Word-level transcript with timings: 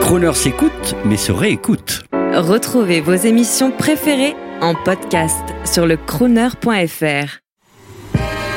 Croner 0.00 0.32
s'écoute, 0.34 0.94
mais 1.04 1.16
se 1.16 1.32
réécoute. 1.32 2.04
Retrouvez 2.34 3.00
vos 3.00 3.14
émissions 3.14 3.70
préférées 3.70 4.34
en 4.60 4.74
podcast 4.74 5.42
sur 5.64 5.86
le 5.86 5.96
crooner.fr. 5.96 7.38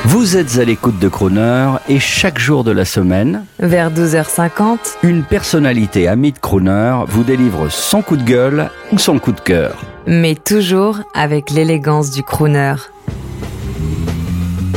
Vous 0.04 0.36
êtes 0.36 0.58
à 0.58 0.64
l'écoute 0.64 0.98
de 0.98 1.08
Croner 1.08 1.70
et 1.88 1.98
chaque 1.98 2.38
jour 2.38 2.64
de 2.64 2.70
la 2.70 2.84
semaine, 2.84 3.44
Vers 3.58 3.90
12h50, 3.92 4.78
une 5.02 5.22
personnalité 5.22 6.08
amie 6.08 6.32
de 6.32 6.38
Croner 6.38 6.96
vous 7.08 7.24
délivre 7.24 7.68
son 7.70 8.00
coup 8.02 8.16
de 8.16 8.22
gueule 8.24 8.70
ou 8.92 8.98
son 8.98 9.18
coup 9.18 9.32
de 9.32 9.40
cœur. 9.40 9.76
mais 10.06 10.34
toujours 10.34 11.00
avec 11.14 11.50
l'élégance 11.50 12.10
du 12.10 12.22
crooner. 12.22 12.74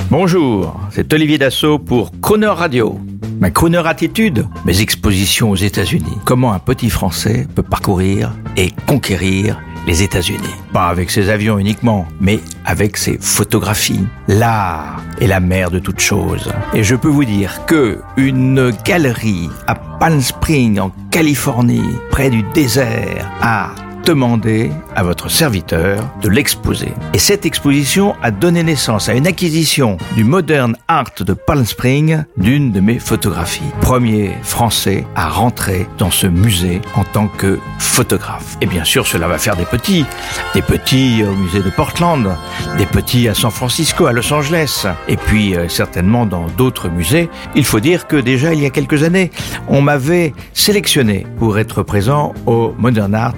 Bonjour, 0.10 0.78
c'est 0.90 1.14
Olivier 1.14 1.38
Dassault 1.38 1.80
pour 1.80 2.12
Croner 2.22 2.48
Radio. 2.48 3.00
Ma 3.42 3.50
Croner 3.50 3.82
Attitude, 3.88 4.46
mes 4.66 4.82
expositions 4.82 5.50
aux 5.50 5.56
États-Unis. 5.56 6.20
Comment 6.26 6.54
un 6.54 6.60
petit 6.60 6.92
Français 6.92 7.48
peut 7.56 7.64
parcourir 7.64 8.36
et 8.56 8.70
conquérir 8.86 9.60
les 9.88 10.04
États-Unis. 10.04 10.38
Pas 10.74 10.90
avec 10.90 11.10
ses 11.10 11.32
avions 11.32 11.58
uniquement, 11.58 12.06
mais 12.20 12.40
avec 12.66 12.98
ses 12.98 13.18
photographies. 13.18 14.06
L'art 14.28 15.02
est 15.20 15.26
la 15.26 15.40
mère 15.40 15.72
de 15.72 15.80
toutes 15.80 16.02
choses. 16.02 16.54
Et 16.76 16.84
je 16.84 16.96
peux 16.96 17.08
vous 17.08 17.26
dire 17.26 17.66
que 17.66 18.00
une 18.16 18.70
galerie 18.86 19.50
à 19.66 19.74
Palm 19.74 20.22
Springs 20.22 20.80
en 20.80 20.92
Californie, 21.10 21.98
près 22.12 22.30
du 22.30 22.44
désert, 22.54 23.28
a 23.42 23.72
demandé 24.06 24.72
à 24.96 25.04
votre 25.04 25.30
serviteur 25.30 26.04
de 26.22 26.30
l'exposer. 26.30 26.94
Et 27.14 27.20
cette 27.20 27.46
exposition 27.46 28.16
a 28.22 28.32
donné 28.32 28.64
naissance 28.64 29.10
à 29.10 29.14
une 29.14 29.28
acquisition 29.28 29.98
du 30.16 30.24
Modern 30.24 30.76
Art 30.88 31.12
de 31.20 31.34
Palm 31.34 31.66
Springs 31.66 32.24
d'une 32.38 32.72
de 32.72 32.80
mes 32.80 33.00
photographies. 33.00 33.62
Premier 33.82 34.32
français 34.44 35.06
à 35.16 35.30
rentrer 35.30 35.88
dans 35.98 36.12
ce 36.12 36.28
musée 36.28 36.82
en 36.96 37.04
tant 37.04 37.28
que 37.28 37.60
photographe. 37.80 38.58
Et 38.62 38.66
bien 38.66 38.84
sûr, 38.84 39.06
cela 39.08 39.28
va 39.28 39.38
faire 39.38 39.56
des 39.56 39.66
petits. 39.66 40.06
Des 40.54 40.62
petits 40.62 41.24
au 41.24 41.36
musée 41.36 41.62
de 41.62 41.70
Portland, 41.70 42.30
des 42.78 42.86
petits 42.86 43.28
à 43.28 43.34
San 43.34 43.52
Francisco, 43.52 44.06
à 44.06 44.14
Los 44.14 44.32
Angeles, 44.34 44.86
et 45.08 45.18
puis 45.18 45.56
euh, 45.56 45.68
certainement 45.68 46.26
dans 46.26 46.48
d'autres 46.58 46.90
musées. 46.90 47.30
Il 47.56 47.66
faut 47.66 47.80
dire 47.80 48.08
que 48.08 48.16
déjà 48.16 48.54
il 48.54 48.62
y 48.62 48.66
a 48.66 48.70
quelques 48.70 49.04
années, 49.04 49.32
on 49.68 49.82
m'avait 49.82 50.34
sélectionné 50.54 51.26
pour 51.38 51.60
être 51.60 51.84
présent 51.84 52.34
au 52.46 52.74
Modern 52.78 53.14
Art 53.16 53.34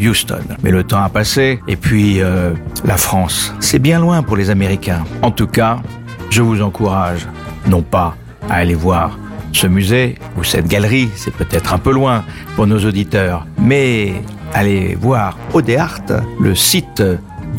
Houston. 0.00 0.42
Mais 0.62 0.70
le 0.70 0.84
temps 0.84 1.02
a 1.02 1.08
passé, 1.08 1.60
et 1.68 1.76
puis 1.76 2.20
euh, 2.20 2.52
la 2.84 2.96
France, 2.96 3.54
c'est 3.60 3.78
bien 3.78 4.00
loin 4.00 4.22
pour 4.22 4.36
les 4.36 4.50
Américains. 4.50 5.04
En 5.22 5.30
tout 5.30 5.46
cas, 5.46 5.80
je 6.30 6.42
vous 6.42 6.62
encourage, 6.62 7.26
non 7.66 7.82
pas 7.82 8.16
à 8.48 8.54
aller 8.54 8.74
voir 8.74 9.18
ce 9.52 9.66
musée 9.66 10.16
ou 10.38 10.44
cette 10.44 10.68
galerie, 10.68 11.10
c'est 11.16 11.34
peut-être 11.34 11.74
un 11.74 11.78
peu 11.78 11.92
loin 11.92 12.24
pour 12.56 12.66
nos 12.66 12.78
auditeurs, 12.84 13.46
mais 13.58 14.14
allez 14.54 14.94
voir 14.94 15.36
Odeart, 15.52 16.12
le 16.40 16.54
site 16.54 17.02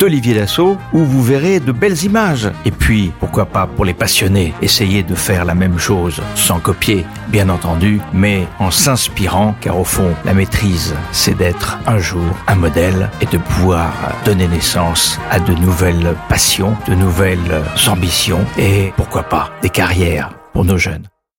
d'Olivier 0.02 0.34
Dassault, 0.34 0.78
où 0.92 1.04
vous 1.04 1.22
verrez 1.22 1.60
de 1.60 1.70
belles 1.70 2.02
images. 2.02 2.50
Et 2.64 2.72
puis, 2.72 3.12
pourquoi 3.20 3.46
pas 3.46 3.68
pour 3.68 3.84
les 3.84 3.94
passionnés, 3.94 4.52
essayer 4.60 5.04
de 5.04 5.14
faire 5.14 5.44
la 5.44 5.54
même 5.54 5.78
chose, 5.78 6.20
sans 6.34 6.58
copier, 6.58 7.06
bien 7.28 7.48
entendu, 7.48 8.00
mais 8.12 8.48
en 8.58 8.72
s'inspirant, 8.72 9.54
car 9.60 9.78
au 9.78 9.84
fond, 9.84 10.12
la 10.24 10.34
maîtrise, 10.34 10.96
c'est 11.12 11.36
d'être 11.36 11.78
un 11.86 11.98
jour 11.98 12.36
un 12.48 12.56
modèle 12.56 13.10
et 13.20 13.26
de 13.26 13.38
pouvoir 13.38 13.92
donner 14.24 14.48
naissance 14.48 15.20
à 15.30 15.38
de 15.38 15.52
nouvelles 15.52 16.16
passions, 16.28 16.76
de 16.88 16.96
nouvelles 16.96 17.62
ambitions 17.86 18.44
et, 18.58 18.92
pourquoi 18.96 19.22
pas, 19.22 19.52
des 19.62 19.70
carrières 19.70 20.34
pour 20.52 20.64
nos 20.64 20.78
jeunes. 20.78 21.06